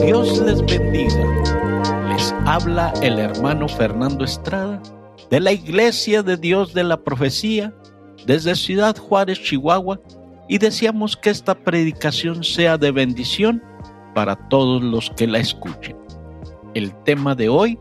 Dios 0.00 0.40
les 0.40 0.64
bendiga. 0.64 2.08
Les 2.08 2.32
habla 2.46 2.94
el 3.02 3.18
hermano 3.18 3.68
Fernando 3.68 4.24
Estrada 4.24 4.82
de 5.28 5.38
la 5.38 5.52
Iglesia 5.52 6.22
de 6.22 6.38
Dios 6.38 6.72
de 6.72 6.82
la 6.82 7.02
Profecía 7.04 7.74
desde 8.26 8.54
Ciudad 8.54 8.96
Juárez, 8.96 9.42
Chihuahua, 9.42 10.00
y 10.48 10.56
deseamos 10.56 11.16
que 11.16 11.28
esta 11.28 11.54
predicación 11.54 12.42
sea 12.42 12.78
de 12.78 12.90
bendición 12.90 13.62
para 14.14 14.48
todos 14.48 14.82
los 14.82 15.10
que 15.10 15.26
la 15.26 15.38
escuchen. 15.38 15.96
El 16.74 16.94
tema 17.04 17.34
de 17.34 17.50
hoy 17.50 17.78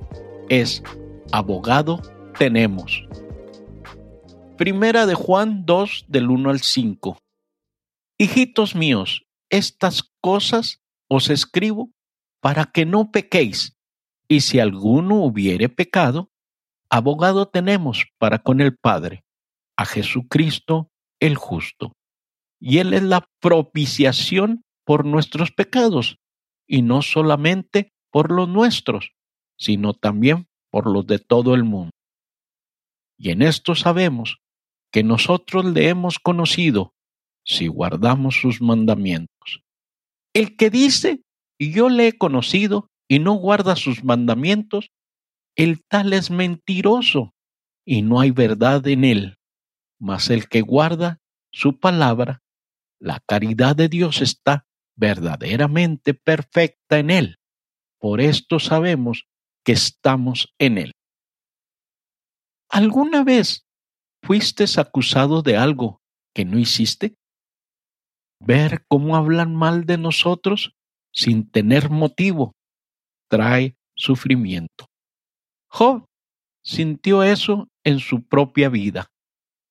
es 0.49 0.83
Abogado 1.31 2.01
tenemos. 2.37 3.07
Primera 4.57 5.05
de 5.05 5.15
Juan 5.15 5.65
2 5.65 6.05
del 6.09 6.29
1 6.29 6.49
al 6.49 6.59
5. 6.59 7.17
Hijitos 8.17 8.75
míos, 8.75 9.23
estas 9.49 10.11
cosas 10.19 10.81
os 11.07 11.29
escribo 11.29 11.89
para 12.41 12.65
que 12.65 12.85
no 12.85 13.11
pequéis. 13.11 13.77
Y 14.27 14.41
si 14.41 14.59
alguno 14.59 15.23
hubiere 15.23 15.69
pecado, 15.69 16.31
abogado 16.89 17.47
tenemos 17.47 18.05
para 18.17 18.39
con 18.39 18.59
el 18.59 18.75
Padre, 18.75 19.23
a 19.77 19.85
Jesucristo 19.85 20.89
el 21.19 21.35
justo. 21.35 21.93
Y 22.59 22.79
Él 22.79 22.93
es 22.93 23.03
la 23.03 23.27
propiciación 23.39 24.63
por 24.83 25.05
nuestros 25.05 25.51
pecados, 25.51 26.17
y 26.67 26.81
no 26.81 27.01
solamente 27.01 27.93
por 28.11 28.31
los 28.31 28.49
nuestros, 28.49 29.11
sino 29.57 29.93
también 29.93 30.47
por 30.69 30.89
los 30.89 31.05
de 31.05 31.19
todo 31.19 31.53
el 31.53 31.63
mundo. 31.63 31.91
Y 33.17 33.29
en 33.29 33.41
esto 33.41 33.75
sabemos 33.75 34.39
que 34.91 35.03
nosotros 35.03 35.65
le 35.65 35.89
hemos 35.89 36.19
conocido 36.19 36.93
si 37.45 37.67
guardamos 37.67 38.35
sus 38.35 38.61
mandamientos. 38.61 39.63
El 40.33 40.55
que 40.55 40.69
dice, 40.69 41.21
yo 41.69 41.89
le 41.89 42.07
he 42.07 42.17
conocido 42.17 42.89
y 43.07 43.19
no 43.19 43.33
guarda 43.33 43.75
sus 43.75 44.03
mandamientos, 44.03 44.91
el 45.55 45.83
tal 45.85 46.13
es 46.13 46.31
mentiroso 46.31 47.35
y 47.85 48.01
no 48.01 48.19
hay 48.19 48.31
verdad 48.31 48.87
en 48.87 49.03
él. 49.03 49.37
Mas 49.99 50.31
el 50.31 50.47
que 50.47 50.61
guarda 50.61 51.19
su 51.51 51.79
palabra, 51.79 52.41
la 52.99 53.19
caridad 53.27 53.75
de 53.75 53.89
Dios 53.89 54.21
está 54.21 54.65
verdaderamente 54.95 56.13
perfecta 56.13 56.97
en 56.97 57.11
él. 57.11 57.35
Por 57.99 58.21
esto 58.21 58.59
sabemos 58.59 59.27
que 59.63 59.73
estamos 59.73 60.53
en 60.57 60.77
él. 60.79 60.91
¿Alguna 62.69 63.23
vez 63.23 63.67
fuiste 64.23 64.65
acusado 64.77 65.41
de 65.41 65.57
algo 65.57 66.01
que 66.33 66.45
no 66.45 66.57
hiciste? 66.57 67.17
Ver 68.39 68.85
cómo 68.87 69.15
hablan 69.15 69.53
mal 69.53 69.85
de 69.85 69.97
nosotros 69.97 70.73
sin 71.13 71.49
tener 71.49 71.89
motivo 71.89 72.53
trae 73.29 73.75
sufrimiento. 73.95 74.87
Job 75.69 76.05
sintió 76.63 77.23
eso 77.23 77.67
en 77.83 77.99
su 77.99 78.23
propia 78.23 78.69
vida, 78.69 79.07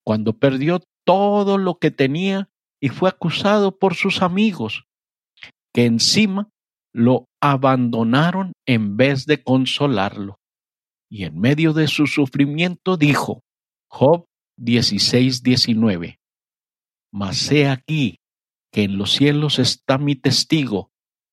cuando 0.05 0.38
perdió 0.38 0.80
todo 1.05 1.58
lo 1.58 1.78
que 1.78 1.91
tenía 1.91 2.48
y 2.80 2.88
fue 2.88 3.08
acusado 3.08 3.78
por 3.78 3.94
sus 3.94 4.22
amigos, 4.22 4.84
que 5.74 5.84
encima 5.84 6.48
lo 6.92 7.27
abandonaron 7.41 8.52
en 8.66 8.96
vez 8.96 9.27
de 9.27 9.42
consolarlo. 9.42 10.38
Y 11.11 11.24
en 11.24 11.38
medio 11.38 11.72
de 11.72 11.88
su 11.88 12.06
sufrimiento 12.06 12.96
dijo, 12.96 13.42
Job 13.88 14.27
16, 14.56 15.42
19, 15.42 16.18
Mas 17.12 17.50
he 17.50 17.68
aquí 17.68 18.18
que 18.72 18.84
en 18.84 18.96
los 18.96 19.12
cielos 19.12 19.58
está 19.58 19.98
mi 19.98 20.14
testigo 20.14 20.89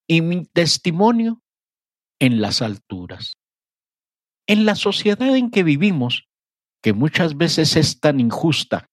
y 0.07 0.21
mi 0.21 0.45
testimonio 0.45 1.41
en 2.19 2.41
las 2.41 2.61
alturas. 2.61 3.33
En 4.47 4.65
la 4.65 4.75
sociedad 4.75 5.35
en 5.35 5.51
que 5.51 5.63
vivimos, 5.63 6.27
que 6.81 6.93
muchas 6.93 7.35
veces 7.35 7.75
es 7.75 7.99
tan 7.99 8.19
injusta, 8.19 8.89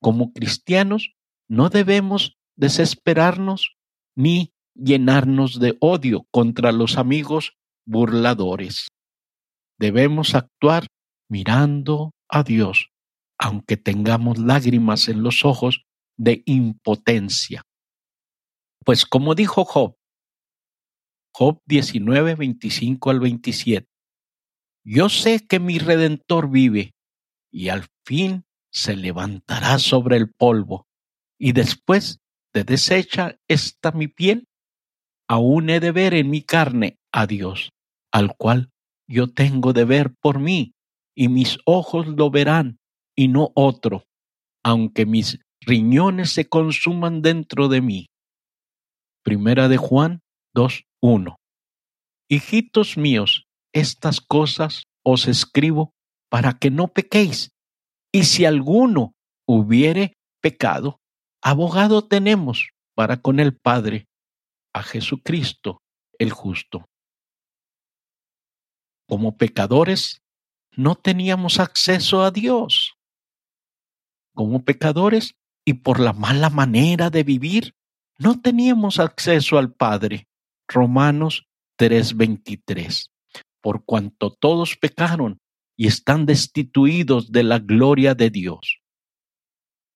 como 0.00 0.32
cristianos 0.32 1.14
no 1.48 1.70
debemos 1.70 2.36
desesperarnos 2.56 3.76
ni 4.14 4.52
llenarnos 4.74 5.58
de 5.58 5.76
odio 5.80 6.26
contra 6.30 6.72
los 6.72 6.98
amigos 6.98 7.56
burladores. 7.86 8.88
Debemos 9.78 10.34
actuar 10.34 10.86
mirando 11.28 12.12
a 12.28 12.42
Dios, 12.42 12.90
aunque 13.38 13.76
tengamos 13.76 14.38
lágrimas 14.38 15.08
en 15.08 15.22
los 15.22 15.44
ojos 15.44 15.84
de 16.18 16.42
impotencia. 16.46 17.62
Pues 18.84 19.04
como 19.04 19.34
dijo 19.34 19.64
Job, 19.64 19.95
Job 21.38 21.60
19, 21.66 22.34
25 22.34 23.10
al 23.10 23.20
27, 23.20 23.86
yo 24.86 25.10
sé 25.10 25.46
que 25.46 25.60
mi 25.60 25.78
redentor 25.78 26.48
vive 26.48 26.94
y 27.52 27.68
al 27.68 27.84
fin 28.06 28.46
se 28.72 28.96
levantará 28.96 29.78
sobre 29.78 30.16
el 30.16 30.32
polvo 30.32 30.86
y 31.38 31.52
después 31.52 32.20
de 32.54 32.64
deshecha 32.64 33.38
está 33.48 33.92
mi 33.92 34.08
piel, 34.08 34.48
aún 35.28 35.68
he 35.68 35.78
de 35.78 35.92
ver 35.92 36.14
en 36.14 36.30
mi 36.30 36.40
carne 36.40 36.98
a 37.12 37.26
Dios, 37.26 37.68
al 38.10 38.34
cual 38.34 38.70
yo 39.06 39.30
tengo 39.30 39.74
de 39.74 39.84
ver 39.84 40.14
por 40.14 40.38
mí, 40.38 40.72
y 41.14 41.28
mis 41.28 41.58
ojos 41.66 42.06
lo 42.06 42.30
verán 42.30 42.78
y 43.14 43.28
no 43.28 43.52
otro, 43.54 44.06
aunque 44.64 45.04
mis 45.04 45.38
riñones 45.60 46.30
se 46.30 46.48
consuman 46.48 47.20
dentro 47.20 47.68
de 47.68 47.82
mí. 47.82 48.06
Primera 49.22 49.68
de 49.68 49.76
Juan 49.76 50.22
2.1. 51.06 51.36
Hijitos 52.28 52.96
míos, 52.96 53.46
estas 53.72 54.20
cosas 54.20 54.84
os 55.04 55.28
escribo 55.28 55.92
para 56.28 56.54
que 56.54 56.70
no 56.70 56.88
pequéis. 56.88 57.50
Y 58.12 58.24
si 58.24 58.44
alguno 58.44 59.14
hubiere 59.46 60.14
pecado, 60.40 60.98
abogado 61.42 62.06
tenemos 62.08 62.70
para 62.94 63.18
con 63.18 63.38
el 63.38 63.56
Padre, 63.56 64.06
a 64.74 64.82
Jesucristo 64.82 65.78
el 66.18 66.32
justo. 66.32 66.86
Como 69.08 69.36
pecadores, 69.36 70.22
no 70.72 70.96
teníamos 70.96 71.60
acceso 71.60 72.24
a 72.24 72.30
Dios. 72.32 72.94
Como 74.34 74.64
pecadores 74.64 75.36
y 75.64 75.74
por 75.74 76.00
la 76.00 76.12
mala 76.12 76.50
manera 76.50 77.10
de 77.10 77.22
vivir, 77.22 77.74
no 78.18 78.40
teníamos 78.40 78.98
acceso 78.98 79.58
al 79.58 79.72
Padre. 79.72 80.26
Romanos 80.68 81.46
3:23. 81.78 83.10
Por 83.60 83.84
cuanto 83.84 84.30
todos 84.30 84.76
pecaron 84.76 85.40
y 85.76 85.86
están 85.86 86.26
destituidos 86.26 87.32
de 87.32 87.42
la 87.42 87.58
gloria 87.58 88.14
de 88.14 88.30
Dios. 88.30 88.80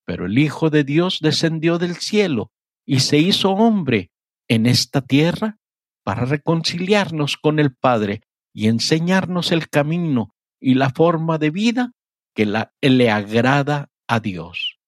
Pero 0.05 0.27
el 0.27 0.39
Hijo 0.39 0.71
de 0.71 0.85
Dios 0.85 1.19
descendió 1.21 1.79
del 1.79 1.97
cielo 1.97 2.51
y 2.85 3.01
se 3.01 3.19
hizo 3.19 3.51
hombre 3.53 4.11
en 4.49 4.67
esta 4.67 5.01
tierra 5.01 5.59
para 6.03 6.25
reconciliarnos 6.25 7.37
con 7.37 7.59
el 7.59 7.75
Padre 7.75 8.23
y 8.53 8.67
enseñarnos 8.67 9.53
el 9.53 9.69
camino 9.69 10.35
y 10.61 10.75
la 10.75 10.91
forma 10.91 11.39
de 11.39 11.51
vida 11.51 11.93
que 12.35 12.47
le 12.47 13.11
agrada 13.11 13.89
a 14.09 14.21
Dios. 14.21 14.79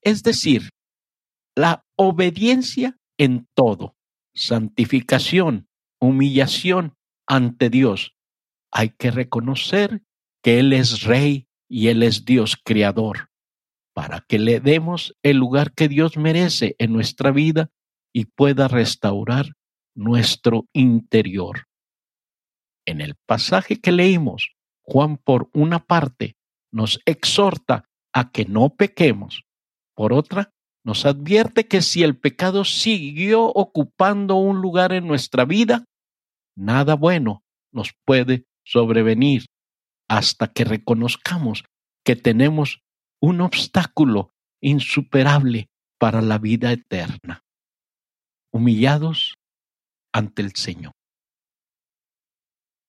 Es 0.00 0.22
decir, 0.22 0.70
la 1.54 1.84
obediencia 1.96 2.96
en 3.18 3.46
todo, 3.54 3.94
santificación, 4.34 5.68
humillación 6.00 6.96
ante 7.26 7.70
Dios. 7.70 8.16
Hay 8.70 8.90
que 8.90 9.10
reconocer 9.10 10.02
que 10.42 10.58
Él 10.58 10.72
es 10.72 11.02
Rey 11.02 11.48
y 11.68 11.88
Él 11.88 12.02
es 12.02 12.24
Dios 12.24 12.56
Creador, 12.62 13.30
para 13.94 14.20
que 14.20 14.38
le 14.38 14.60
demos 14.60 15.16
el 15.22 15.38
lugar 15.38 15.72
que 15.72 15.88
Dios 15.88 16.16
merece 16.16 16.76
en 16.78 16.92
nuestra 16.92 17.30
vida 17.30 17.70
y 18.12 18.26
pueda 18.26 18.68
restaurar 18.68 19.54
nuestro 19.94 20.68
interior. 20.72 21.66
En 22.86 23.00
el 23.00 23.14
pasaje 23.26 23.80
que 23.80 23.92
leímos, 23.92 24.54
Juan 24.82 25.16
por 25.16 25.48
una 25.54 25.78
parte 25.78 26.36
nos 26.70 27.00
exhorta 27.06 27.88
a 28.12 28.30
que 28.30 28.44
no 28.44 28.74
pequemos, 28.74 29.44
por 29.94 30.12
otra 30.12 30.53
nos 30.84 31.06
advierte 31.06 31.66
que 31.66 31.82
si 31.82 32.02
el 32.02 32.16
pecado 32.16 32.64
siguió 32.64 33.44
ocupando 33.44 34.36
un 34.36 34.60
lugar 34.60 34.92
en 34.92 35.06
nuestra 35.06 35.44
vida, 35.44 35.84
nada 36.54 36.94
bueno 36.94 37.42
nos 37.72 37.94
puede 38.04 38.44
sobrevenir 38.64 39.46
hasta 40.08 40.48
que 40.48 40.64
reconozcamos 40.64 41.64
que 42.04 42.16
tenemos 42.16 42.82
un 43.20 43.40
obstáculo 43.40 44.30
insuperable 44.60 45.68
para 45.98 46.20
la 46.20 46.38
vida 46.38 46.70
eterna 46.70 47.44
humillados 48.54 49.34
ante 50.12 50.42
el 50.42 50.54
Señor. 50.54 50.92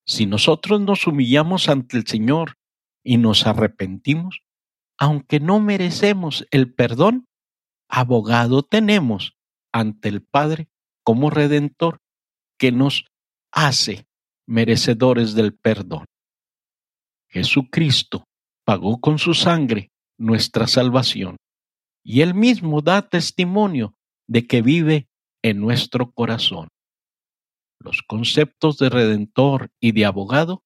Si 0.05 0.27
nosotros 0.27 0.79
nos 0.79 1.07
humillamos 1.07 1.69
ante 1.69 1.97
el 1.97 2.05
Señor 2.05 2.53
y 3.03 3.17
nos 3.17 3.47
arrepentimos, 3.47 4.41
aunque 4.99 5.39
no 5.39 5.59
merecemos 5.59 6.45
el 6.51 6.71
perdón, 6.71 7.24
abogado 7.95 8.61
tenemos 8.61 9.37
ante 9.71 10.09
el 10.09 10.21
Padre 10.21 10.67
como 11.03 11.29
redentor 11.29 11.99
que 12.59 12.71
nos 12.71 13.05
hace 13.51 14.05
merecedores 14.45 15.33
del 15.33 15.55
perdón. 15.55 16.05
Jesucristo 17.29 18.25
pagó 18.65 18.99
con 18.99 19.17
su 19.17 19.33
sangre 19.33 19.91
nuestra 20.17 20.67
salvación 20.67 21.37
y 22.03 22.21
él 22.21 22.33
mismo 22.33 22.81
da 22.81 23.07
testimonio 23.07 23.93
de 24.27 24.45
que 24.45 24.61
vive 24.61 25.07
en 25.41 25.61
nuestro 25.61 26.11
corazón. 26.11 26.67
Los 27.79 28.01
conceptos 28.01 28.77
de 28.77 28.89
redentor 28.89 29.69
y 29.79 29.93
de 29.93 30.05
abogado 30.05 30.63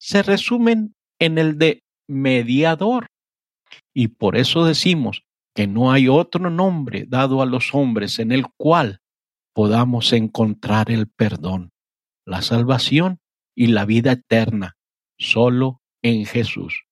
se 0.00 0.22
resumen 0.22 0.94
en 1.20 1.38
el 1.38 1.58
de 1.58 1.82
mediador 2.08 3.06
y 3.94 4.08
por 4.08 4.36
eso 4.36 4.64
decimos 4.64 5.22
que 5.54 5.66
no 5.66 5.92
hay 5.92 6.08
otro 6.08 6.50
nombre 6.50 7.04
dado 7.06 7.42
a 7.42 7.46
los 7.46 7.74
hombres 7.74 8.18
en 8.18 8.32
el 8.32 8.46
cual 8.56 9.00
podamos 9.54 10.12
encontrar 10.12 10.90
el 10.90 11.08
perdón, 11.08 11.72
la 12.26 12.42
salvación 12.42 13.20
y 13.54 13.66
la 13.66 13.84
vida 13.84 14.12
eterna, 14.12 14.76
solo 15.18 15.82
en 16.02 16.24
Jesús. 16.24 16.84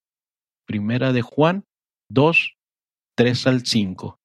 Primera 0.67 1.13
de 1.13 1.23
Juan 1.23 1.65
2, 2.11 2.57
3 3.17 3.47
al 3.47 3.67
5. 3.67 4.21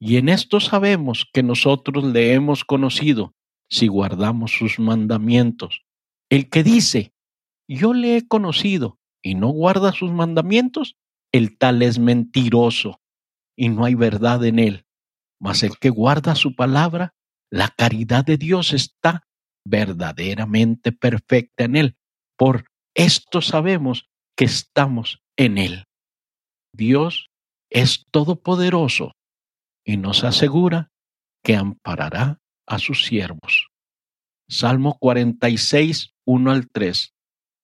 Y 0.00 0.16
en 0.16 0.28
esto 0.28 0.60
sabemos 0.60 1.26
que 1.32 1.42
nosotros 1.42 2.04
le 2.04 2.32
hemos 2.32 2.64
conocido 2.64 3.34
si 3.70 3.88
guardamos 3.88 4.52
sus 4.52 4.78
mandamientos. 4.78 5.82
El 6.30 6.48
que 6.48 6.62
dice, 6.62 7.12
yo 7.68 7.92
le 7.92 8.16
he 8.16 8.26
conocido 8.26 8.98
y 9.22 9.34
no 9.34 9.48
guarda 9.48 9.92
sus 9.92 10.10
mandamientos, 10.10 10.96
el 11.32 11.58
tal 11.58 11.82
es 11.82 11.98
mentiroso 11.98 13.00
y 13.58 13.68
no 13.70 13.84
hay 13.84 13.96
verdad 13.96 14.44
en 14.44 14.60
él. 14.60 14.86
Mas 15.40 15.64
el 15.64 15.78
que 15.78 15.90
guarda 15.90 16.36
su 16.36 16.54
palabra, 16.54 17.14
la 17.50 17.68
caridad 17.76 18.24
de 18.24 18.36
Dios 18.36 18.72
está 18.72 19.26
verdaderamente 19.66 20.92
perfecta 20.92 21.64
en 21.64 21.74
él. 21.74 21.96
Por 22.36 22.66
esto 22.94 23.42
sabemos 23.42 24.08
que 24.36 24.44
estamos 24.44 25.20
en 25.36 25.58
él. 25.58 25.84
Dios 26.72 27.30
es 27.68 28.06
todopoderoso 28.12 29.16
y 29.84 29.96
nos 29.96 30.22
asegura 30.22 30.92
que 31.42 31.56
amparará 31.56 32.40
a 32.64 32.78
sus 32.78 33.06
siervos. 33.06 33.70
Salmo 34.48 34.98
46, 35.00 36.14
1 36.24 36.50
al 36.50 36.68
3. 36.70 37.12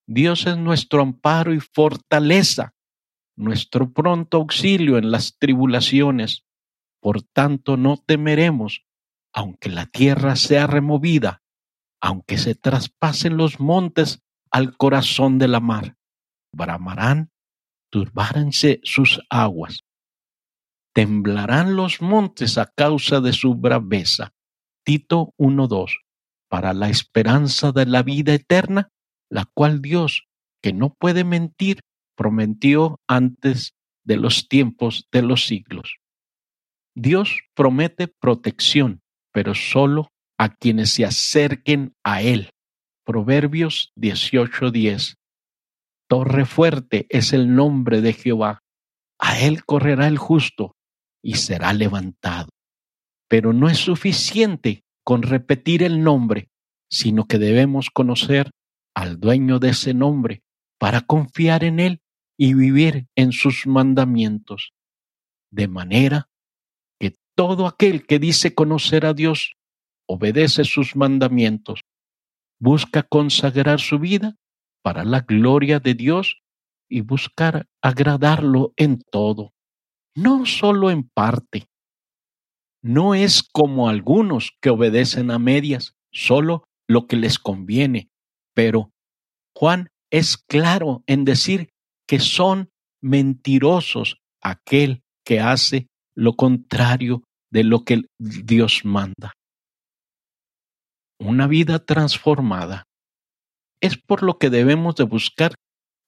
Dios 0.08 0.46
es 0.46 0.56
nuestro 0.56 1.02
amparo 1.02 1.55
y 1.55 1.61
fortaleza 1.61 2.75
nuestro 3.36 3.92
pronto 3.92 4.38
auxilio 4.38 4.98
en 4.98 5.10
las 5.10 5.38
tribulaciones. 5.38 6.44
Por 7.00 7.22
tanto, 7.22 7.76
no 7.76 7.96
temeremos, 7.96 8.84
aunque 9.32 9.69
la 9.69 9.86
tierra 9.86 10.36
sea 10.36 10.66
removida, 10.66 11.42
aunque 12.00 12.38
se 12.38 12.54
traspasen 12.54 13.36
los 13.36 13.60
montes 13.60 14.22
al 14.50 14.76
corazón 14.76 15.38
de 15.38 15.48
la 15.48 15.60
mar. 15.60 15.96
Bramarán, 16.52 17.32
turbárense 17.90 18.81
sus 18.84 19.20
aguas. 19.28 19.84
Temblarán 20.94 21.75
los 21.75 22.00
montes 22.00 22.56
a 22.56 22.66
causa 22.66 23.20
de 23.20 23.32
su 23.32 23.56
braveza. 23.56 24.32
Tito 24.84 25.34
1.2. 25.38 25.96
Para 26.48 26.72
la 26.72 26.88
esperanza 26.88 27.72
de 27.72 27.86
la 27.86 28.02
vida 28.04 28.32
eterna, 28.32 28.90
la 29.28 29.44
cual 29.52 29.82
Dios, 29.82 30.28
que 30.62 30.72
no 30.72 30.94
puede 30.94 31.25
mentir, 31.25 31.81
prometió 32.16 33.00
antes 33.06 33.75
de 34.05 34.16
los 34.16 34.49
tiempos 34.49 35.08
de 35.12 35.22
los 35.22 35.46
siglos. 35.46 35.99
Dios 36.94 37.43
promete 37.55 38.08
protección, 38.08 39.02
pero 39.32 39.55
solo 39.55 40.08
a 40.38 40.55
quienes 40.55 40.90
se 40.90 41.05
acerquen 41.05 41.94
a 42.05 42.22
Él. 42.22 42.50
Proverbios 43.05 43.93
18:10. 43.96 45.16
Torre 46.08 46.44
fuerte 46.44 47.06
es 47.08 47.32
el 47.32 47.55
nombre 47.55 48.00
de 48.00 48.12
Jehová. 48.12 48.62
A 49.19 49.40
Él 49.40 49.64
correrá 49.64 50.06
el 50.06 50.19
justo 50.19 50.76
y 51.22 51.34
será 51.34 51.72
levantado. 51.72 52.50
Pero 53.28 53.52
no 53.52 53.69
es 53.69 53.78
suficiente 53.78 54.84
con 55.02 55.22
repetir 55.22 55.82
el 55.82 56.02
nombre, 56.02 56.49
sino 56.88 57.26
que 57.26 57.38
debemos 57.38 57.90
conocer 57.90 58.50
al 58.94 59.19
dueño 59.19 59.58
de 59.58 59.70
ese 59.70 59.94
nombre 59.94 60.43
para 60.78 61.00
confiar 61.00 61.64
en 61.64 61.81
Él 61.81 62.00
y 62.36 62.54
vivir 62.54 63.06
en 63.14 63.32
sus 63.32 63.66
mandamientos, 63.66 64.72
de 65.50 65.69
manera 65.69 66.28
que 66.98 67.14
todo 67.36 67.66
aquel 67.66 68.06
que 68.06 68.19
dice 68.19 68.54
conocer 68.54 69.06
a 69.06 69.14
Dios 69.14 69.56
obedece 70.06 70.64
sus 70.64 70.96
mandamientos, 70.96 71.81
busca 72.60 73.02
consagrar 73.02 73.81
su 73.81 73.98
vida 73.98 74.36
para 74.82 75.04
la 75.04 75.20
gloria 75.20 75.81
de 75.81 75.94
Dios 75.94 76.42
y 76.88 77.00
buscar 77.00 77.66
agradarlo 77.82 78.72
en 78.76 79.00
todo, 79.10 79.52
no 80.14 80.46
solo 80.46 80.90
en 80.90 81.08
parte. 81.08 81.66
No 82.82 83.14
es 83.14 83.42
como 83.42 83.88
algunos 83.88 84.52
que 84.60 84.70
obedecen 84.70 85.31
a 85.31 85.38
medias, 85.38 85.94
solo 86.12 86.64
lo 86.86 87.06
que 87.06 87.16
les 87.16 87.38
conviene, 87.38 88.10
pero 88.54 88.92
Juan 89.56 89.88
es 90.10 90.36
claro 90.36 91.02
en 91.06 91.25
decir 91.25 91.74
que 92.06 92.21
son 92.21 92.71
mentirosos 93.01 94.19
aquel 94.43 95.03
que 95.25 95.41
hace 95.41 95.89
lo 96.15 96.35
contrario 96.35 97.23
de 97.51 97.65
lo 97.65 97.85
que 97.85 98.03
Dios 98.19 98.85
manda. 98.85 99.33
Una 101.19 101.47
vida 101.47 101.79
transformada 101.79 102.85
es 103.81 103.97
por 103.97 104.23
lo 104.23 104.39
que 104.39 104.51
debemos 104.51 104.97
de 104.97 105.05
buscar 105.05 105.55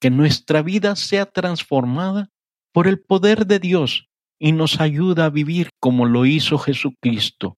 que 0.01 0.11
nuestra 0.11 0.63
vida 0.63 0.97
sea 0.97 1.27
transformada 1.27 2.29
por 2.73 2.87
el 2.87 3.01
poder 3.01 3.47
de 3.47 3.59
Dios 3.59 4.09
y 4.39 4.53
nos 4.53 4.81
ayuda 4.81 5.27
a 5.27 5.31
vivir 5.31 5.71
como 5.81 6.05
lo 6.05 6.27
hizo 6.27 6.59
Jesucristo, 6.59 7.57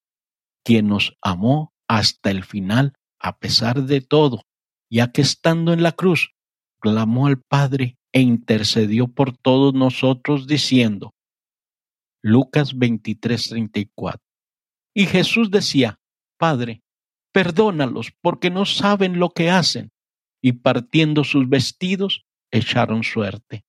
quien 0.65 0.89
nos 0.89 1.17
amó 1.23 1.73
hasta 1.89 2.31
el 2.31 2.45
final 2.45 2.93
a 3.21 3.39
pesar 3.39 3.83
de 3.83 4.01
todo, 4.01 4.43
ya 4.91 5.11
que 5.11 5.23
estando 5.23 5.73
en 5.73 5.83
la 5.83 5.93
cruz 5.93 6.33
clamó 6.81 7.27
al 7.27 7.41
Padre 7.41 7.98
e 8.13 8.21
intercedió 8.21 9.09
por 9.09 9.37
todos 9.37 9.75
nosotros 9.75 10.47
diciendo, 10.47 11.15
Lucas 12.23 12.75
23:34. 12.75 14.21
Y 14.95 15.07
Jesús 15.07 15.51
decía, 15.51 16.01
Padre, 16.37 16.83
perdónalos 17.33 18.13
porque 18.21 18.51
no 18.51 18.65
saben 18.65 19.19
lo 19.19 19.31
que 19.31 19.51
hacen. 19.51 19.93
Y 20.41 20.53
partiendo 20.53 21.25
sus 21.25 21.49
vestidos, 21.49 22.25
echaron 22.51 23.03
suerte. 23.03 23.65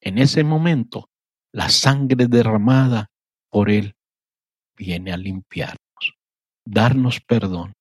En 0.00 0.18
ese 0.18 0.42
momento, 0.42 1.10
la 1.52 1.68
sangre 1.68 2.26
derramada 2.26 3.10
por 3.50 3.70
Él 3.70 3.94
viene 4.76 5.12
a 5.12 5.16
limpiarnos, 5.16 6.18
darnos 6.64 7.20
perdón, 7.20 7.74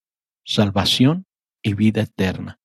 salvación 0.46 1.26
y 1.62 1.74
vida 1.74 2.02
eterna. 2.02 2.60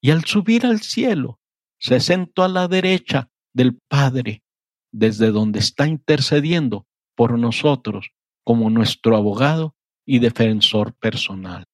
Y 0.00 0.10
al 0.10 0.24
subir 0.24 0.66
al 0.66 0.80
cielo, 0.80 1.40
se 1.82 1.98
sentó 1.98 2.44
a 2.44 2.48
la 2.48 2.68
derecha 2.68 3.28
del 3.52 3.76
Padre, 3.88 4.44
desde 4.92 5.32
donde 5.32 5.58
está 5.58 5.88
intercediendo 5.88 6.86
por 7.16 7.36
nosotros 7.36 8.12
como 8.44 8.70
nuestro 8.70 9.16
abogado 9.16 9.74
y 10.06 10.20
defensor 10.20 10.94
personal. 10.94 11.64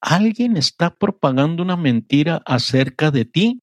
¿Alguien 0.00 0.56
está 0.56 0.94
propagando 0.94 1.62
una 1.62 1.76
mentira 1.76 2.42
acerca 2.46 3.10
de 3.10 3.26
ti? 3.26 3.60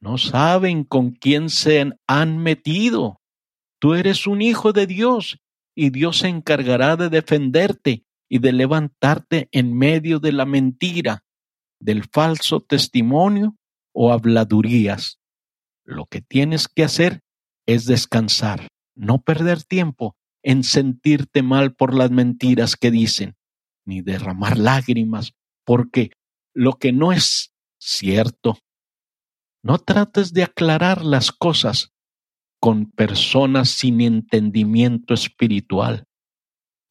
No 0.00 0.16
saben 0.16 0.84
con 0.84 1.10
quién 1.10 1.50
se 1.50 1.92
han 2.06 2.38
metido. 2.38 3.20
Tú 3.78 3.92
eres 3.94 4.26
un 4.26 4.40
hijo 4.40 4.72
de 4.72 4.86
Dios 4.86 5.38
y 5.74 5.90
Dios 5.90 6.18
se 6.20 6.28
encargará 6.28 6.96
de 6.96 7.10
defenderte 7.10 8.06
y 8.26 8.38
de 8.38 8.52
levantarte 8.52 9.50
en 9.52 9.76
medio 9.76 10.18
de 10.18 10.32
la 10.32 10.46
mentira 10.46 11.24
del 11.80 12.04
falso 12.04 12.60
testimonio 12.60 13.56
o 13.92 14.12
habladurías. 14.12 15.18
Lo 15.84 16.06
que 16.06 16.20
tienes 16.20 16.68
que 16.68 16.84
hacer 16.84 17.20
es 17.66 17.86
descansar, 17.86 18.68
no 18.94 19.22
perder 19.22 19.64
tiempo 19.64 20.16
en 20.42 20.62
sentirte 20.62 21.42
mal 21.42 21.74
por 21.74 21.94
las 21.94 22.10
mentiras 22.10 22.76
que 22.76 22.90
dicen, 22.90 23.34
ni 23.84 24.02
derramar 24.02 24.58
lágrimas, 24.58 25.32
porque 25.64 26.12
lo 26.54 26.74
que 26.74 26.92
no 26.92 27.12
es 27.12 27.52
cierto. 27.78 28.58
No 29.62 29.78
trates 29.78 30.32
de 30.32 30.42
aclarar 30.42 31.04
las 31.04 31.32
cosas 31.32 31.92
con 32.60 32.90
personas 32.90 33.70
sin 33.70 34.00
entendimiento 34.00 35.14
espiritual. 35.14 36.04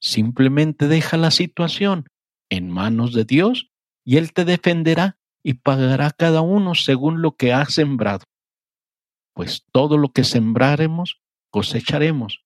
Simplemente 0.02 0.88
deja 0.88 1.18
la 1.18 1.32
situación 1.32 2.06
en 2.50 2.70
manos 2.70 3.14
de 3.14 3.26
Dios 3.26 3.69
y 4.10 4.18
Él 4.18 4.34
te 4.34 4.44
defenderá 4.44 5.20
y 5.44 5.54
pagará 5.54 6.10
cada 6.10 6.42
uno 6.42 6.74
según 6.74 7.22
lo 7.22 7.36
que 7.36 7.54
ha 7.54 7.64
sembrado. 7.66 8.24
Pues 9.36 9.68
todo 9.72 10.00
lo 10.00 10.10
que 10.10 10.24
sembraremos, 10.24 11.22
cosecharemos, 11.52 12.44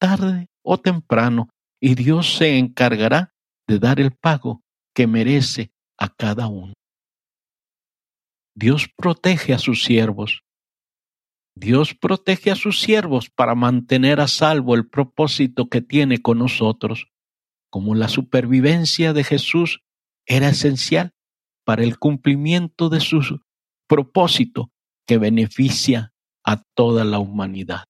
tarde 0.00 0.48
o 0.62 0.80
temprano, 0.80 1.48
y 1.80 1.94
Dios 1.94 2.34
se 2.34 2.58
encargará 2.58 3.32
de 3.68 3.78
dar 3.78 4.00
el 4.00 4.16
pago 4.16 4.64
que 4.96 5.06
merece 5.06 5.70
a 5.96 6.08
cada 6.08 6.48
uno. 6.48 6.72
Dios 8.56 8.88
protege 8.96 9.54
a 9.54 9.60
sus 9.60 9.84
siervos. 9.84 10.42
Dios 11.54 11.94
protege 11.94 12.50
a 12.50 12.56
sus 12.56 12.80
siervos 12.80 13.30
para 13.30 13.54
mantener 13.54 14.18
a 14.18 14.26
salvo 14.26 14.74
el 14.74 14.88
propósito 14.88 15.68
que 15.68 15.82
tiene 15.82 16.20
con 16.20 16.38
nosotros, 16.38 17.06
como 17.70 17.94
la 17.94 18.08
supervivencia 18.08 19.12
de 19.12 19.22
Jesús 19.22 19.85
era 20.26 20.48
esencial 20.48 21.12
para 21.64 21.82
el 21.82 21.98
cumplimiento 21.98 22.88
de 22.88 23.00
su 23.00 23.40
propósito 23.88 24.70
que 25.06 25.18
beneficia 25.18 26.12
a 26.44 26.62
toda 26.74 27.04
la 27.04 27.18
humanidad. 27.18 27.84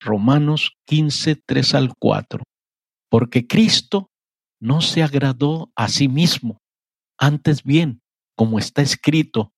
Romanos 0.00 0.72
15, 0.86 1.36
3 1.46 1.74
al 1.74 1.92
4. 1.98 2.42
Porque 3.08 3.46
Cristo 3.46 4.10
no 4.60 4.80
se 4.80 5.02
agradó 5.02 5.72
a 5.76 5.88
sí 5.88 6.08
mismo, 6.08 6.58
antes 7.18 7.62
bien, 7.62 8.00
como 8.36 8.58
está 8.58 8.82
escrito, 8.82 9.52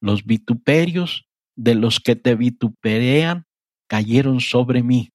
los 0.00 0.24
vituperios 0.24 1.26
de 1.56 1.74
los 1.74 2.00
que 2.00 2.16
te 2.16 2.34
vituperean 2.34 3.44
cayeron 3.88 4.40
sobre 4.40 4.82
mí, 4.82 5.10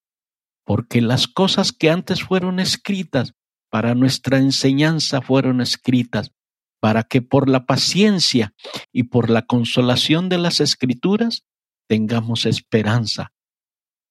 porque 0.66 1.02
las 1.02 1.28
cosas 1.28 1.72
que 1.72 1.90
antes 1.90 2.24
fueron 2.24 2.60
escritas 2.60 3.34
para 3.74 3.96
nuestra 3.96 4.38
enseñanza 4.38 5.24
fueron 5.24 5.60
escritas, 5.60 6.32
para 6.80 7.02
que 7.02 7.24
por 7.24 7.50
la 7.50 7.66
paciencia 7.66 8.54
y 8.92 9.06
por 9.06 9.32
la 9.32 9.48
consolación 9.48 10.30
de 10.30 10.38
las 10.38 10.60
escrituras 10.60 11.44
tengamos 11.90 12.46
esperanza. 12.46 13.34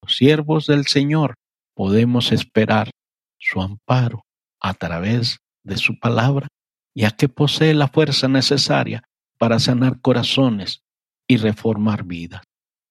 Los 0.02 0.16
siervos 0.16 0.66
del 0.66 0.88
Señor 0.88 1.36
podemos 1.76 2.32
esperar 2.32 2.90
su 3.38 3.62
amparo 3.62 4.24
a 4.58 4.74
través 4.74 5.38
de 5.62 5.76
su 5.76 5.96
palabra, 5.96 6.48
ya 6.92 7.12
que 7.12 7.28
posee 7.28 7.72
la 7.72 7.86
fuerza 7.86 8.26
necesaria 8.26 9.04
para 9.38 9.60
sanar 9.60 10.00
corazones 10.00 10.82
y 11.28 11.36
reformar 11.36 12.02
vidas. 12.02 12.42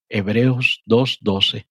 Hebreos 0.07 0.83
2.12. 0.87 1.67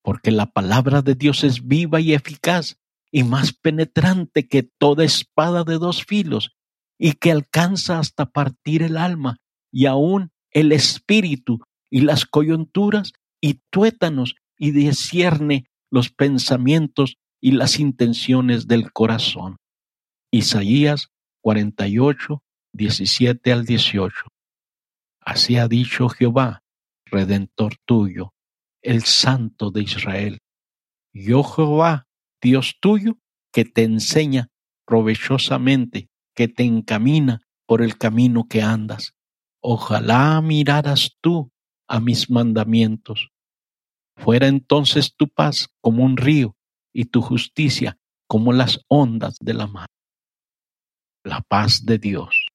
Porque 0.00 0.30
la 0.30 0.46
palabra 0.46 1.02
de 1.02 1.16
Dios 1.16 1.42
es 1.42 1.66
viva 1.66 1.98
y 1.98 2.14
eficaz 2.14 2.78
y 3.10 3.24
más 3.24 3.52
penetrante 3.52 4.48
que 4.48 4.62
toda 4.62 5.04
espada 5.04 5.64
de 5.64 5.78
dos 5.78 6.04
filos 6.04 6.50
y 6.98 7.12
que 7.12 7.30
alcanza 7.30 7.98
hasta 7.98 8.26
partir 8.26 8.82
el 8.82 8.96
alma 8.96 9.38
y 9.70 9.86
aún 9.86 10.30
el 10.50 10.72
espíritu 10.72 11.60
y 11.90 12.00
las 12.00 12.26
coyunturas 12.26 13.12
y 13.40 13.60
tuétanos 13.70 14.34
y 14.58 14.72
discierne 14.72 15.66
los 15.90 16.10
pensamientos 16.10 17.16
y 17.40 17.52
las 17.52 17.78
intenciones 17.78 18.66
del 18.66 18.92
corazón. 18.92 19.56
Isaías 20.30 21.10
48, 21.40 22.42
17 22.72 23.52
al 23.52 23.64
18. 23.64 24.26
Así 25.20 25.56
ha 25.56 25.68
dicho 25.68 26.08
Jehová, 26.08 26.62
Redentor 27.06 27.76
tuyo, 27.86 28.34
el 28.82 29.02
Santo 29.04 29.70
de 29.70 29.82
Israel. 29.82 30.38
Yo 31.12 31.42
Jehová, 31.42 32.07
Dios 32.40 32.76
tuyo, 32.80 33.18
que 33.52 33.64
te 33.64 33.82
enseña 33.82 34.48
provechosamente, 34.86 36.08
que 36.34 36.48
te 36.48 36.64
encamina 36.64 37.40
por 37.66 37.82
el 37.82 37.98
camino 37.98 38.46
que 38.48 38.62
andas. 38.62 39.14
Ojalá 39.60 40.40
miraras 40.40 41.16
tú 41.20 41.50
a 41.88 42.00
mis 42.00 42.30
mandamientos. 42.30 43.30
Fuera 44.16 44.46
entonces 44.46 45.14
tu 45.16 45.28
paz 45.28 45.68
como 45.80 46.04
un 46.04 46.16
río 46.16 46.56
y 46.92 47.06
tu 47.06 47.22
justicia 47.22 47.98
como 48.26 48.52
las 48.52 48.80
ondas 48.88 49.36
de 49.40 49.54
la 49.54 49.66
mar. 49.66 49.88
La 51.24 51.40
paz 51.40 51.84
de 51.84 51.98
Dios 51.98 52.48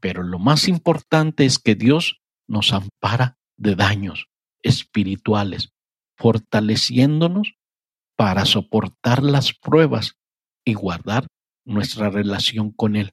pero 0.00 0.22
lo 0.22 0.38
más 0.38 0.68
importante 0.68 1.44
es 1.44 1.58
que 1.58 1.74
Dios 1.74 2.20
nos 2.46 2.72
ampara 2.72 3.36
de 3.56 3.74
daños 3.74 4.26
espirituales, 4.62 5.72
fortaleciéndonos 6.16 7.54
para 8.18 8.44
soportar 8.44 9.22
las 9.22 9.52
pruebas 9.52 10.16
y 10.64 10.74
guardar 10.74 11.28
nuestra 11.64 12.10
relación 12.10 12.72
con 12.72 12.96
Él, 12.96 13.12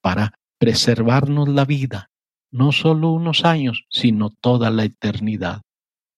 para 0.00 0.32
preservarnos 0.58 1.48
la 1.48 1.66
vida, 1.66 2.10
no 2.50 2.72
solo 2.72 3.10
unos 3.10 3.44
años, 3.44 3.84
sino 3.90 4.30
toda 4.30 4.70
la 4.70 4.84
eternidad. 4.84 5.60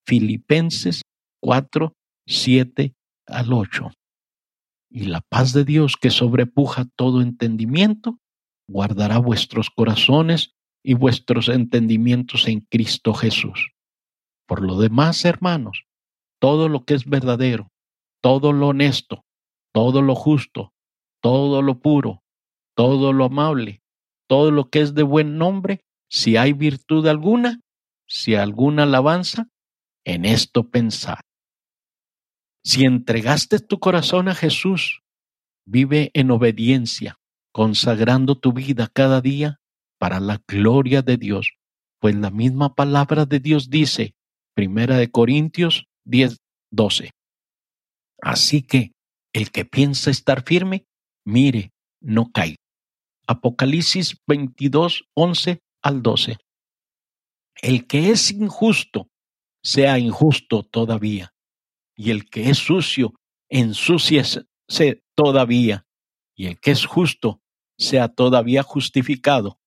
Filipenses 0.07 1.03
4, 1.43 1.93
7 2.25 2.95
al 3.27 3.53
8. 3.53 3.91
Y 4.93 5.07
la 5.07 5.23
paz 5.23 5.53
de 5.53 5.65
Dios 5.65 5.97
que 6.01 6.11
sobrepuja 6.11 6.85
todo 6.95 7.23
entendimiento 7.23 8.19
guardará 8.69 9.19
vuestros 9.19 9.71
corazones 9.71 10.53
y 10.85 10.95
vuestros 10.95 11.49
entendimientos 11.49 12.47
en 12.47 12.61
Cristo 12.61 13.13
Jesús. 13.13 13.73
Por 14.47 14.63
lo 14.63 14.79
demás, 14.79 15.25
hermanos, 15.25 15.85
todo 16.39 16.69
lo 16.69 16.85
que 16.85 16.95
es 16.95 17.07
verdadero, 17.07 17.70
todo 18.21 18.53
lo 18.53 18.69
honesto, 18.69 19.25
todo 19.73 20.03
lo 20.03 20.15
justo, 20.15 20.73
todo 21.21 21.63
lo 21.63 21.81
puro, 21.81 22.23
todo 22.75 23.13
lo 23.13 23.27
amable, 23.27 23.83
todo 24.27 24.51
lo 24.51 24.71
que 24.71 24.81
es 24.81 24.95
de 24.95 25.03
buen 25.03 25.39
nombre, 25.39 25.85
si 26.09 26.37
hay 26.37 26.53
virtud 26.53 27.07
alguna, 27.07 27.61
si 28.07 28.35
alguna 28.35 28.85
alabanza, 28.85 29.49
en 30.05 30.25
esto 30.25 30.71
pensad. 30.71 31.21
Si 32.65 32.85
entregaste 32.85 33.59
tu 33.61 33.79
corazón 33.79 34.29
a 34.29 34.35
Jesús, 34.35 35.03
vive 35.65 36.11
en 36.15 36.31
obediencia, 36.31 37.19
consagrando 37.53 38.37
tu 38.39 38.53
vida 38.53 38.89
cada 38.93 39.21
día 39.21 39.61
para 39.99 40.21
la 40.21 40.43
gloria 40.47 41.03
de 41.03 41.17
Dios, 41.17 41.55
pues 42.01 42.15
la 42.15 42.31
misma 42.31 42.75
palabra 42.75 43.27
de 43.27 43.41
Dios 43.41 43.71
dice, 43.71 44.15
Primera 44.55 44.97
de 44.97 45.11
Corintios 45.11 45.87
10, 46.05 46.39
12. 46.71 47.11
Así 48.23 48.63
que 48.63 48.93
el 49.33 49.51
que 49.51 49.65
piensa 49.65 50.11
estar 50.11 50.43
firme, 50.45 50.87
mire, 51.25 51.73
no 52.01 52.31
caiga. 52.33 52.57
Apocalipsis 53.27 54.17
22, 54.27 55.05
11 55.15 55.63
al 55.83 56.03
12. 56.03 56.39
El 57.63 57.87
que 57.87 58.11
es 58.11 58.31
injusto, 58.31 59.09
sea 59.63 59.99
injusto 59.99 60.63
todavía, 60.65 61.33
y 61.95 62.11
el 62.11 62.29
que 62.29 62.51
es 62.51 62.59
sucio, 62.59 63.15
ensúciese 63.49 64.47
todavía, 65.15 65.87
y 66.35 66.47
el 66.47 66.59
que 66.59 66.71
es 66.71 66.87
justo 66.87 67.43
sea 67.79 68.09
todavía 68.09 68.63
justificado, 68.63 69.61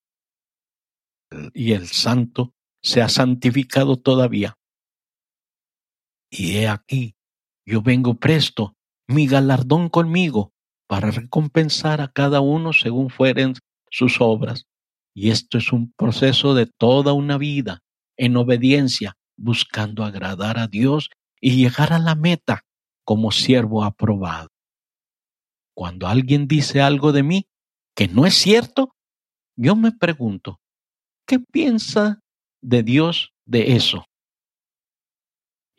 y 1.54 1.74
el 1.74 1.88
santo 1.88 2.54
sea 2.82 3.10
santificado 3.10 3.98
todavía. 3.98 4.58
Y 6.30 6.58
he 6.58 6.68
aquí, 6.68 7.16
yo 7.65 7.82
vengo 7.82 8.15
presto, 8.15 8.75
mi 9.08 9.27
galardón 9.27 9.89
conmigo, 9.89 10.51
para 10.88 11.12
recompensar 11.12 12.01
a 12.01 12.10
cada 12.10 12.41
uno 12.41 12.74
según 12.74 13.10
fueren 13.10 13.53
sus 13.89 14.22
obras. 14.22 14.65
Y 15.15 15.29
esto 15.29 15.58
es 15.58 15.72
un 15.72 15.93
proceso 15.93 16.55
de 16.55 16.65
toda 16.65 17.13
una 17.13 17.38
vida 17.38 17.79
en 18.17 18.38
obediencia, 18.38 19.15
buscando 19.38 20.03
agradar 20.03 20.58
a 20.60 20.67
Dios 20.67 21.10
y 21.39 21.55
llegar 21.55 21.93
a 21.93 22.00
la 22.00 22.15
meta 22.15 22.62
como 23.03 23.32
siervo 23.32 23.84
aprobado. 23.84 24.50
Cuando 25.75 26.08
alguien 26.08 26.48
dice 26.48 26.82
algo 26.82 27.12
de 27.12 27.24
mí 27.24 27.48
que 27.96 28.08
no 28.08 28.25
es 28.25 28.36
cierto, 28.36 28.96
yo 29.55 29.75
me 29.75 29.91
pregunto, 29.91 30.60
¿qué 31.27 31.39
piensa 31.39 32.20
de 32.62 32.84
Dios 32.84 33.34
de 33.46 33.75
eso? 33.75 34.05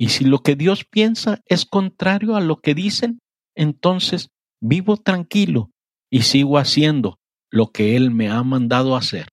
Y 0.04 0.11
si 0.11 0.26
lo 0.26 0.40
que 0.40 0.54
Dios 0.54 0.84
piensa 0.84 1.40
es 1.46 1.64
contrario 1.64 2.37
a 2.37 2.42
lo 2.42 2.58
que 2.61 2.75
dicen, 2.75 3.20
entonces 3.56 4.28
vivo 4.61 4.99
tranquilo 4.99 5.70
y 6.11 6.25
sigo 6.25 6.58
haciendo 6.58 7.20
lo 7.50 7.68
que 7.68 7.96
Él 7.96 8.11
me 8.11 8.28
ha 8.28 8.42
mandado 8.42 8.96
hacer. 8.96 9.28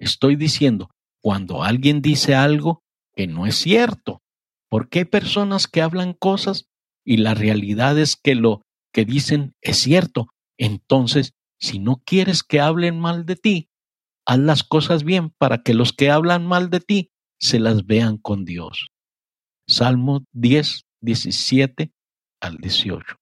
Estoy 0.00 0.36
diciendo, 0.36 0.88
cuando 1.20 1.64
alguien 1.64 2.00
dice 2.00 2.34
algo 2.34 2.80
que 3.14 3.26
no 3.26 3.44
es 3.44 3.56
cierto, 3.56 4.22
porque 4.70 5.00
hay 5.00 5.04
personas 5.04 5.66
que 5.66 5.82
hablan 5.82 6.14
cosas 6.14 6.64
y 7.04 7.18
la 7.18 7.34
realidad 7.34 7.98
es 7.98 8.16
que 8.16 8.36
lo 8.36 8.62
que 8.90 9.04
dicen 9.04 9.52
es 9.60 9.76
cierto. 9.76 10.28
Entonces, 10.56 11.34
si 11.60 11.78
no 11.78 12.00
quieres 12.06 12.42
que 12.42 12.60
hablen 12.60 12.98
mal 12.98 13.26
de 13.26 13.36
ti, 13.36 13.68
haz 14.24 14.38
las 14.38 14.64
cosas 14.64 15.04
bien 15.04 15.28
para 15.28 15.62
que 15.62 15.74
los 15.74 15.92
que 15.92 16.10
hablan 16.10 16.46
mal 16.46 16.70
de 16.70 16.80
ti 16.80 17.10
se 17.38 17.60
las 17.60 17.84
vean 17.84 18.16
con 18.16 18.46
Dios. 18.46 18.92
Salmo 19.70 20.24
10, 20.32 20.86
17 21.02 21.92
al 22.40 22.56
18. 22.56 23.16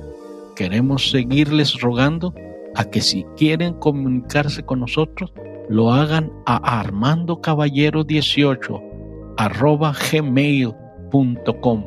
Queremos 0.56 1.10
seguirles 1.10 1.80
rogando 1.80 2.34
a 2.74 2.84
que 2.84 3.00
si 3.00 3.24
quieren 3.36 3.74
comunicarse 3.74 4.64
con 4.64 4.80
nosotros, 4.80 5.32
lo 5.68 5.92
hagan 5.92 6.32
a 6.46 6.80
Armando 6.80 7.40
Caballero 7.40 8.04
18 8.04 8.93
arroba 9.36 9.92
gmail.com. 9.92 11.84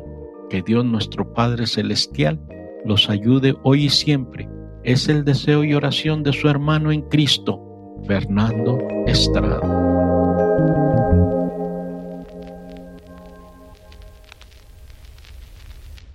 Que 0.50 0.62
Dios 0.62 0.84
nuestro 0.84 1.32
Padre 1.32 1.66
Celestial 1.66 2.40
los 2.84 3.10
ayude 3.10 3.54
hoy 3.62 3.86
y 3.86 3.90
siempre. 3.90 4.48
Es 4.84 5.08
el 5.08 5.24
deseo 5.24 5.64
y 5.64 5.74
oración 5.74 6.22
de 6.22 6.32
su 6.32 6.48
hermano 6.48 6.92
en 6.92 7.02
Cristo, 7.02 7.60
Fernando 8.06 8.78
Estrada. 9.06 10.17